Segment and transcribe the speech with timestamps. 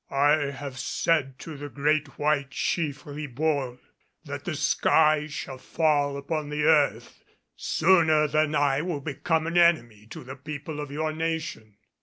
[0.09, 3.77] "I have said to the great white chief Ribault
[4.25, 7.23] that the sky shall fall upon the earth
[7.55, 11.75] sooner than I will become an enemy to the people of your nation.